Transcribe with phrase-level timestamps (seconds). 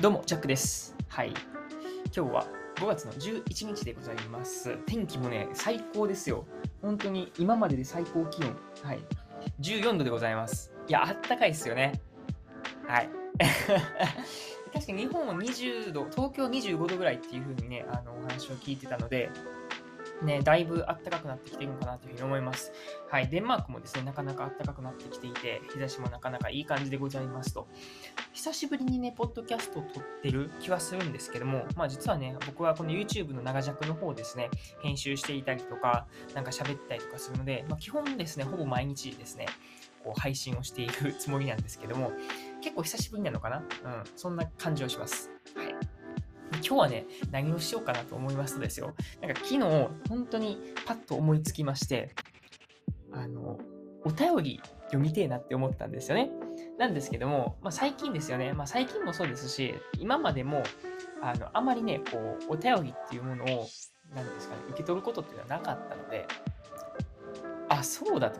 [0.00, 0.96] どうも、ジャックです。
[1.08, 1.34] はい。
[2.16, 2.46] 今日は
[2.76, 4.78] 5月の11日でございます。
[4.86, 6.46] 天気もね、最高ですよ。
[6.80, 8.56] 本当に今までで最高気温。
[8.82, 9.00] はい。
[9.60, 10.72] 14度でございます。
[10.88, 12.00] いや、あったかいですよね。
[12.88, 13.10] はい。
[14.72, 19.28] 確かに日本は20度、東京25度ぐらいっていう風にね、あのお話を聞いてたので、
[20.22, 22.72] ね、だいぶ暖かくなってきてるのかなというふうに思います。
[23.10, 27.66] はい、デンマークもですね、なかなか暖かくなってきていて、日差しもなかなかいい感じでございますと。
[28.32, 34.50] 久しぶりにね、ポッドキャストを撮ってる気はするんですけども、まあ実はね、僕はこの YouTube の長尺の方ですね、
[34.82, 39.46] 編集していたりとか、なんか喋ったりとかするので、まあ基本ですね、ほぼ毎日ですね、
[40.04, 42.12] こう配信をしているつもりなんですけども、
[42.62, 43.58] 結構久しぶりなのかな？
[43.58, 43.64] うん、
[44.16, 45.30] そんな感じをします。
[46.64, 49.60] 今日はね、何をしようかなと思いますとですよ、なんか昨日、
[50.08, 52.14] 本当にパッと思いつきまして、
[53.12, 53.58] あの、
[54.04, 56.30] お便り読みてえなって思ったんですよね。
[56.78, 60.62] なんですけども、まあ、最近ですよね、まあ、最近もそうですし、今までも、
[61.22, 63.68] あの、あまりね、こう、お便りっていうものを、
[64.14, 66.26] なんですかね、受け取ることっていうのはなかったので、
[67.68, 68.38] あ、そうだと。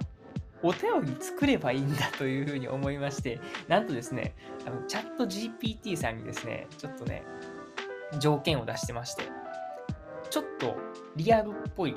[0.63, 4.35] お便り作ればいいんだというふうに思いまして、なんとですね、
[4.67, 7.23] あのチャット GPT さんにですね、ちょっとね、
[8.19, 9.25] 条件を出してまして、
[10.31, 10.77] ちょっと
[11.17, 11.95] リアルっぽい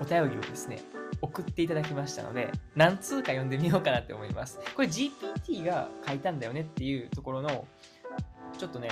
[0.00, 0.80] お便りをですね、
[1.22, 4.58] 送っていただきましたので、何通か読んでみようかなって思います。
[4.74, 7.66] これ GPT が書いたんだよねっていうところの、
[8.58, 8.88] ちょっとね、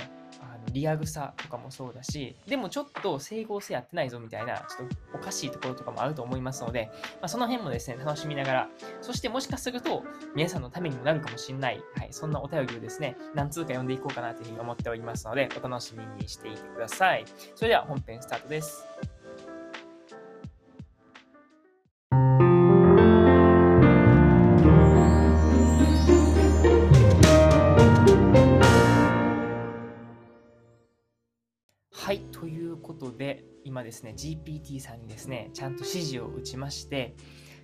[0.79, 8.69] リアルさとかもそうだし、でもちょっと整合性やってないぞみたいな、ちょっとおかしいところとかもあると思いますので、まあ、その辺もですね、楽しみながら、
[9.01, 10.05] そしてもしかすると、
[10.35, 17.25] 皆さんのためにもなるかもしれない、はい、そんなお便りをですね、何通か読んでいこうかなというふうに思っておりますので、お楽しみにしていてください。
[17.55, 18.86] それでは本編スタートです。
[33.78, 37.14] 今ですね、GPT さんにですね、ちゃんと指示を打ちまして、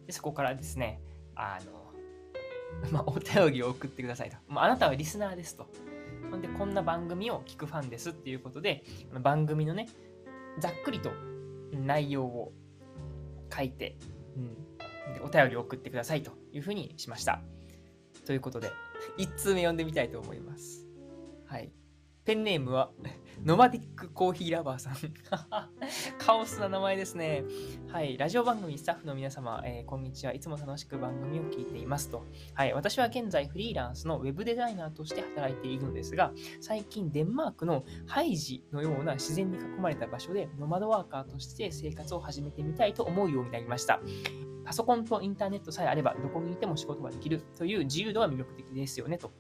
[0.07, 1.01] でそこからですね、
[1.35, 1.93] あの、
[2.93, 4.37] まあ、お便りを送ってくださいと。
[4.47, 5.67] まあ、あなたはリスナーですと。
[6.31, 8.85] ほんで、こんな番組を聞くファンですっていうことで、
[9.23, 9.89] 番組のね、
[10.61, 11.11] ざっくりと
[11.73, 12.53] 内容を
[13.53, 13.99] 書いて、
[14.37, 14.55] うん、
[15.15, 17.43] でお便りを送ってくださいというふうにしました。
[18.25, 18.71] ということで、
[19.19, 20.87] 1通目読んでみたいと思います。
[21.47, 21.73] はい。
[22.25, 22.91] ペンネームは、
[23.45, 24.95] ノマディックコーヒーラバーさん。
[26.17, 27.45] カオスな名前ですね。
[27.89, 28.17] はい。
[28.17, 30.33] ラジオ番組スタッフの皆様、えーこんにちは。
[30.33, 32.25] いつも楽しく番組を聞いていますと。
[32.55, 32.73] はい。
[32.73, 44.01] 私は現在フリーランスのウェブデザイナーとして働いているのですが、最近デンマークのハイジのような自然に囲まれた場所でノマドワーカーとして生活を始めてみたいと思うようになりました。
[44.65, 49.31] パソコンとインターネットさえあればどこにいても仕事ができるという自由度は魅力的ですよねと。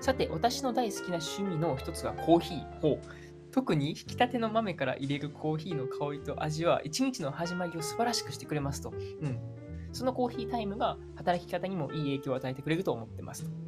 [0.00, 2.80] さて、私の大好きな趣味の一つがコーヒー。
[2.80, 8.90] ほう特に引き立ての豆から入れるコーヒーの香りと味は一日の始まりを素晴らしくしてくれますと。
[8.90, 9.38] うん。
[9.92, 13.50] そのコーヒータイムが働き方にもいい影響を与えてくれると思ってますと。
[13.50, 13.66] うん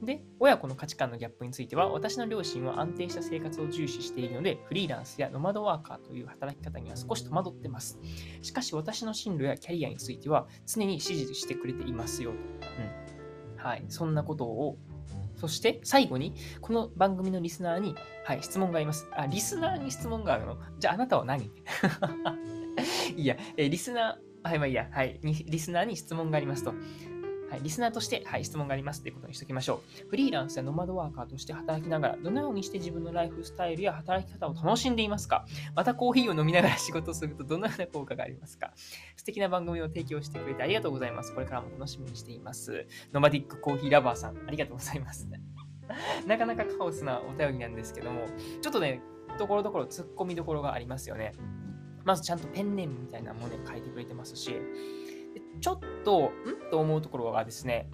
[0.00, 7.98] で、親子の価値観のギャップについては、私の両親は安定した生活を重視しているので、フリーランスやノマドワーカーという働き方には少し戸惑ってます。
[8.40, 12.36] しかし、私の進路やキャリアについては、常に支持してくれていますよと。
[12.36, 13.56] うん。
[13.56, 13.84] はい。
[13.88, 14.78] そんなことを
[15.38, 17.94] そして最後に、この番組のリスナーに、
[18.24, 19.06] はい、質問があります。
[19.16, 20.56] あ、リスナーに質問があるの？
[20.78, 21.50] じゃああなたは何？
[23.16, 26.74] いや、えーリスナー、はい、まあいいや、はい、リスナーに質問がありますと。
[27.50, 30.08] はい、リスナーとして、はい、質問がありますということにしておきましょう。
[30.08, 35.46] フリーランスやノマドワーカーとして働きながら、どのようにして自分のライフスタイルや働き方を楽しんでいますか？
[35.74, 38.72] またコーヒーを飲みながら仕事をするとどのような効果がありますか？
[39.16, 41.34] 素敵な番組を提供してくれてありがとうございます。
[41.34, 42.86] これからも楽しみにしています。
[43.12, 45.28] ノマディックコーヒーラバーさん、ありがとうございます。
[46.26, 48.26] なかなかカオスなお便りなんですけども、
[48.60, 49.00] ちょっとね、
[49.38, 51.32] ところどころ突っ込みどころがありますよね。
[52.04, 54.54] まずちゃんとペンネームみたいなものね、書いてくれてますし、
[55.60, 56.70] ちょっと、ん？
[56.70, 57.90] と思うところがですね、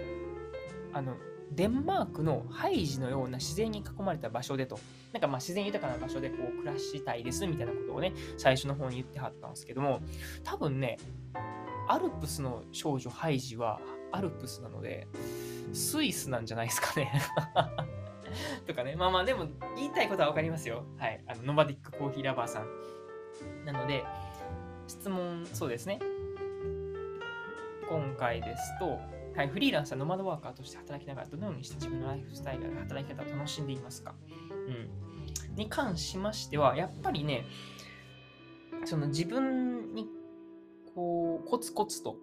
[0.92, 1.16] あの、
[1.52, 4.78] デンマークのハイジのような自然に囲まれた場所でと、
[5.12, 10.00] なんかまあ自然豊かな場所でこう暮らしたいですみたいなことをね、最初の方に言ってはったんですけども、
[10.42, 10.98] 多分ね、
[11.88, 15.06] アルプスの少女ハイジはアルプスなので、
[15.72, 17.12] スイスなんじゃないですかね。
[18.66, 18.96] とかね。
[18.96, 19.46] まあまあ、でも
[19.76, 20.84] 言いたいことはわかりますよ。
[20.96, 21.22] はい。
[21.26, 23.64] あの、ノバディックコーヒーラバーさん。
[23.64, 24.04] なので、
[24.88, 25.98] 質問、そうですね。
[27.88, 28.98] 今回ですと、
[29.36, 34.14] はい、フリーランスやノマドワーカーとして働きながらどのようにして自分のライフスタイルや働き方を楽しんでいますか、
[34.68, 37.44] うん、に関しましては、やっぱりね、
[38.84, 40.08] その自分に
[40.94, 42.16] こうコツコツと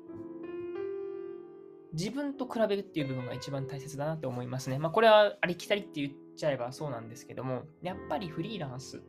[1.93, 4.79] 自分と比べるっていう部分が一番大切だなって思いますね。
[4.79, 9.01] まあ、これはありきたりって言っちゃえばそうなんですけども、やっぱりフリーランス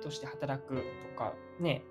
[0.00, 0.82] として働くと
[1.18, 1.82] か、ね、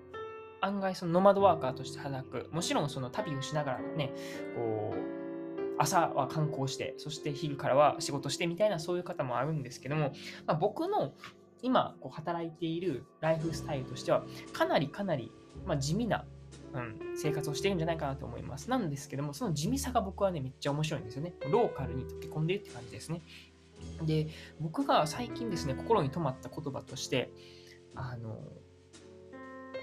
[0.60, 4.12] 案外そのノマドワーカーとして働く、もちろんその旅をしながらね、
[4.56, 5.20] こう、
[5.78, 10.12] 朝は観光して、そして昼からは仕事してみたいなそういう方もあるんですけども、
[10.46, 11.12] まあ、僕の
[11.62, 15.32] 今こう働いているライフスタイルとしては、かなりかなり、
[15.66, 16.24] ま、地味な
[16.72, 18.70] うん、生活をしてるんじゃないかなと思います。
[18.70, 21.34] なんですけども、その地味さが僕はね、めっちゃ面白いんですよね。
[21.50, 23.22] ローカルに溶け込んでるって感じですね。
[24.02, 24.28] で、
[24.60, 27.32] 僕が最近ですね、心に留まった言葉として、
[27.94, 28.38] あの、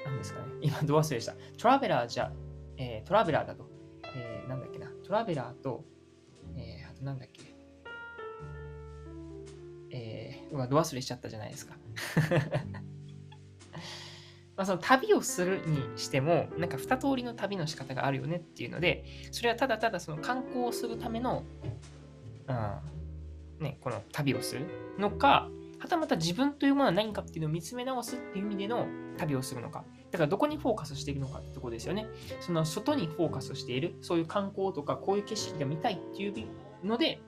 [0.07, 1.33] 何ですかね、今、ど忘れした？
[1.57, 2.31] トラベラーじゃ、
[2.77, 3.69] えー、トラベラーだと、
[4.15, 5.83] えー、なんだっけな、トラベラーと、
[6.55, 7.53] えー、あとなんだっけ、
[9.91, 11.75] えー、うわ、ど忘れしちゃったじゃないですか。
[14.55, 21.43] まあ、その旅をするにしても、なんか二通りの旅の仕方があるよねっていうので、それはただただその観光をするための、
[22.47, 24.65] うん、ね、この旅をする
[24.97, 25.49] のか、
[25.79, 28.87] はたまた自分というものは何かっていうのを見つめ直すっていう意味での
[29.17, 29.85] 旅をするのか。
[30.17, 32.07] だからどこにフォーカスしているのかってとこですよね。
[32.39, 36.33] その外にフォーカスしている、そういう観光とかこういう景色が見たいっていう
[36.83, 37.19] ので、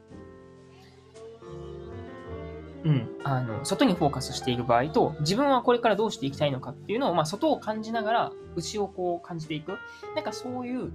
[2.83, 9.74] うん、あの外にフォーカスしている場合と自分はこれからどうしていきたいのかっていうのを、まあ、外を感じながら内をこう感じていく
[10.15, 10.94] なんかそういう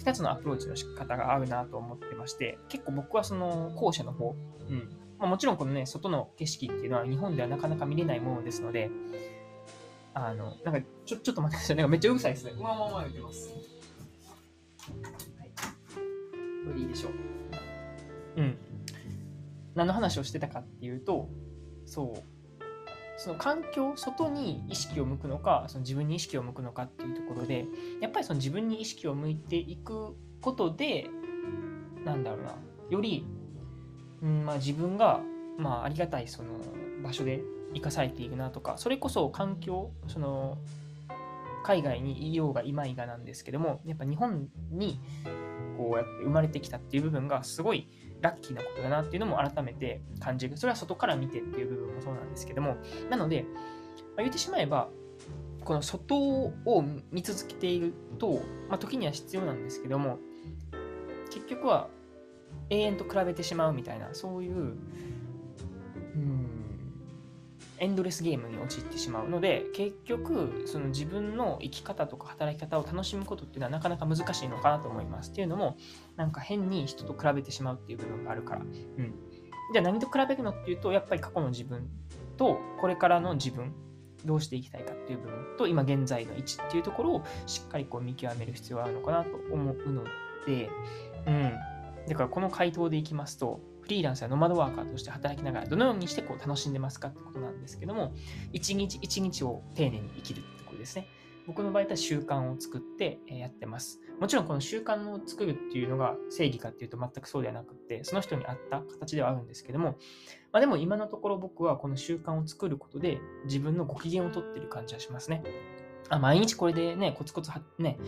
[0.00, 4.36] 2つのアプローチの仕方があるなと思ってまして結構僕はその後者の方、
[4.68, 8.90] うんまあ、もちろんこのね外の景色っていうのは日本ではなかなか見れないものですので
[10.26, 11.76] あのなんかちょちょっと待ってください。
[11.76, 12.52] なんかめっちゃうるさいですね。
[12.58, 15.50] うわうわうわ言ってます、はい、
[16.64, 17.12] これでいいでしょう。
[18.36, 18.58] うん。
[19.74, 21.28] 何の話をしてたかっていうと
[21.86, 22.22] そう。
[23.20, 27.66] その環境外に意識を向くのかその自分に意識を向くのかっていうところで
[28.00, 31.08] やっぱりその自分に意識を向いていくことで
[32.04, 32.54] なんだろうな。
[32.90, 33.26] より、
[34.22, 35.20] うんまあ、自分が、
[35.58, 36.60] まあ、ありがたいその
[37.02, 37.42] 場所で
[37.74, 40.58] 生かされているなとかそれこそ環境その
[41.64, 45.00] 海外にいようがいまいがなんですけどもやっぱ日本に
[45.76, 47.88] こうやって生まれてきたっていう部分がすごい
[48.20, 50.56] ラッキーなことだなっていうのも改めて感じる。
[50.56, 52.76] それは外から見てっていう部分もそうなんですけども、
[53.10, 53.48] なので、ま
[54.18, 54.88] あ、言ってしまえば、
[55.64, 56.52] この外を
[57.12, 60.18] 見続けていると、まあ、時には必要なんですけども、
[61.30, 61.88] 結局は
[62.70, 64.76] 永遠と比べてしまうみたいな、そういう、
[67.80, 75.30] エンドレスゲームに陥ってしまうので結局その自分の生き方とか働き方を楽しむことっていうのはなかなか難しいのかなと思います。
[75.30, 75.76] っていうのも
[76.16, 79.14] なんか変に人と比べてしまうっていう部分があるから、うん、
[79.72, 81.88] じゃあ何と比べるのっていうとやっぱり過去の自分
[82.36, 83.74] とこれからの自分
[84.24, 90.04] どうしていきたいかっていう部分と今現在の位置っていうところをしっかりこう見極める必要があるのかなと思うの
[90.46, 90.70] で、
[91.26, 91.52] うん、
[92.08, 98.12] だからこの回答でいきますとフリーランスやノマドワーカーとして働きながらどのようにしてこう楽しんでますかってことなんですけども、
[98.52, 101.08] 一日一日を丁寧に生きるってことですね。
[101.46, 104.02] 僕の場合は習慣を作ってやってます。
[104.20, 109.96] もちろんこの習慣を作るっていうのが正義かっていうと全くそうではなくって、その人に合った形ではあるんですけども、
[110.52, 115.42] まあ、でも今のところ僕はこの習慣を作ることで自分のご機嫌をとってる感じはしますね。
[116.08, 117.98] あ毎日これでね、コツコツはね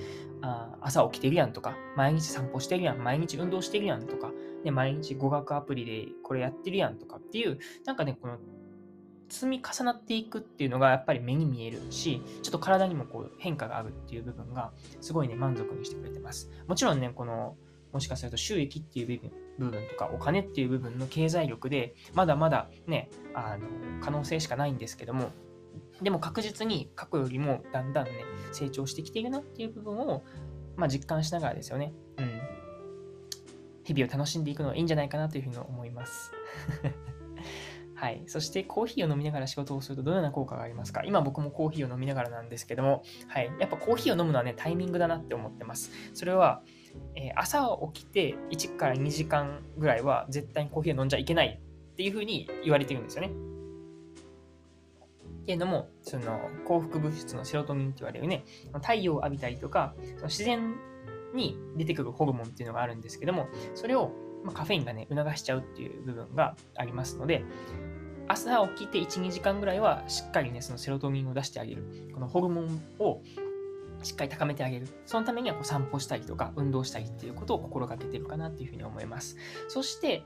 [0.43, 4.33] あ、朝起きてるやんとか、毎日散歩してるやん、毎日運動してるやんとか、
[4.65, 8.39] ね、毎日語学アプリでこれやってるやんとかっていう、なんかね、この
[9.29, 16.51] 積み重なっていくっていうのがやっぱり目に見えるし、ちょっと体にもこう変化があるっていう部分が、すごいね、満足にしてくれてます。
[16.67, 17.57] もちろんね、この、
[17.93, 23.67] もしかすると収益っていう部分部分とか、お金っていう部分の経済力で、まだまだね、あの、
[24.01, 25.31] 可能性しかないんですけども、
[26.03, 28.13] でも確実に過去よりもだんだんね、
[28.53, 30.23] 成長してきているなっていう部分を、
[30.77, 31.93] まあ、実感しながらですよね。
[32.19, 32.41] うん。
[33.85, 36.33] 日々を楽しんでいくのはいいんじゃないかなというふうに思います。
[37.95, 38.23] はい。
[38.27, 41.03] そしてコーヒーを飲みながら仕事をするとどのような効果がありますか？
[41.05, 43.51] 今僕もコーヒーを飲みながらなんですけども、はい。
[43.61, 45.91] やっぱコーヒーを飲むのはね、タイミングだなって思ってます。
[46.15, 46.63] それは、
[47.15, 51.61] えー、朝起きて1から2時間ぐらいは絶対にコーヒーを飲んじゃいけない
[51.93, 53.31] っていうふうに言われてるんですよね。
[55.51, 60.77] っていうのも、その幸福物質のセロトニンって言われるね、太陽を浴びたりとか、その自然
[61.35, 64.13] に出てくるホルモンっていうのがあるんですけども、それを、
[64.45, 67.45] まカフェインがね、促しちゃうっていう部分がありますので、
[68.29, 71.85] 朝起きて1、2時間ぐらいはしっかりね、そのセロトニンを出してあげる。
[72.15, 73.23] このホルモンを
[74.03, 74.87] しっかり高めてあげる。
[75.05, 79.37] そのためにはこう散歩したりとか運動したりっていうことを心がけてるかなっていうふうに思います。
[79.67, 80.23] そして、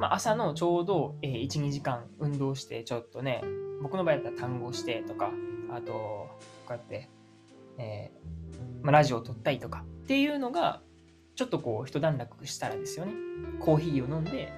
[0.00, 3.44] まあ、朝のちょうど、え1、2時間運動して、ちょっとね、
[3.82, 5.30] 僕の場合だったら単語してとか、
[5.70, 6.38] あと、こ
[6.70, 7.10] うやって、
[7.76, 10.80] えー、まあ、ラジオを撮ったりとかっていうのが、
[11.34, 13.12] ちょっとこう一段落したらですよね、
[13.60, 14.50] コーヒーを飲んで、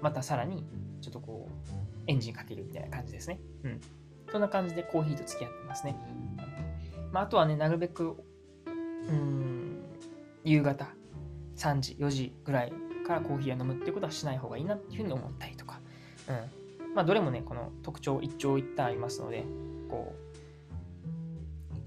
[0.00, 0.64] またさらに
[1.00, 1.74] ちょっとこう
[2.06, 3.40] エンジンかけるみたいな感じですね。
[3.64, 3.80] うん。
[4.30, 5.96] そんな感じでコーヒーと付き合ってますね。
[7.10, 8.16] まあ、あとはね、なるべく、
[9.08, 9.82] うん、
[10.44, 10.86] 夕方
[11.56, 12.72] 3時、4時ぐらい
[13.04, 15.80] からコーヒーを飲むってことはしない方がいいなっていうふうに思ったりとか。
[16.28, 16.94] うん。
[16.94, 19.44] まあ、どれもね、この特徴一長一短ありますので、
[19.88, 20.24] こう、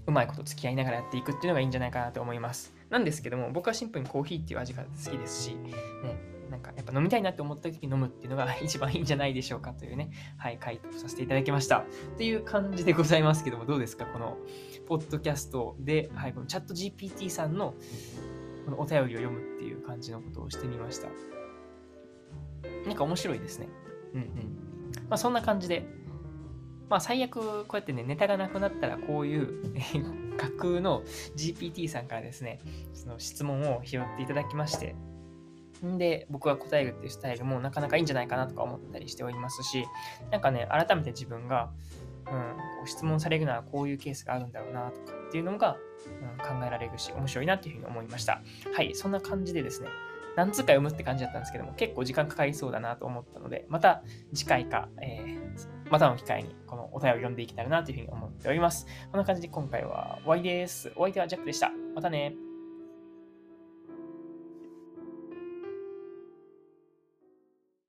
[0.07, 2.74] うまいこと付き合いながらやっていくっていうのがいいんじゃないかなと思います。
[2.89, 5.74] なんですけども、僕はシンプルにコーヒーっていう味が好きですし、ね、
[6.50, 11.79] なんかやっぱ飲みたいなって思った時に飲むっていうのが 一番いいんじゃないでしょうかというね、はい、回答させていただきました。
[11.79, 11.86] っ
[12.17, 14.05] ていう感じでございますけども、どうですか？
[14.05, 14.38] この、
[14.88, 17.74] ポッドキャストで、はい、このチャット GPT さんの
[18.67, 21.07] このお便りを読むっていう感じのことをしてみました。
[22.86, 23.69] なんか面白いですね。
[24.13, 24.27] うんうん。
[25.09, 25.86] まあそんな感じで、
[26.89, 29.74] まあ最悪こうやってね、ネタがなくなったらこういう
[30.36, 31.01] 架空の
[31.38, 32.59] GPT さんからですね、
[32.93, 34.97] その質問を拾っていただきまして、
[35.86, 39.86] んで、僕が答えるっていうスタイルもなかなかいいんじゃないかなとか思ったりしておりますし、
[40.29, 41.71] なんかね、改めて自分が、
[42.31, 45.77] うん、こう質問されるならこういうケースがあるんだろうなとかっていうのが、
[46.22, 48.41] うん、考えられるし、面白いなっていうふうに思いました。
[48.74, 49.89] はい、そんな感じでですね、
[50.36, 54.03] 何通か読むって感じだったんですけども、結構時間かかりそうだなと思ったので、また
[54.34, 58.86] 次回か、えー、またの機会にこのお便りを読んでいけたらなというふうに思っております。
[59.12, 60.91] こんな感じで今回は終わりです。
[60.96, 61.72] お相手はジャックでした。
[61.96, 62.46] またね。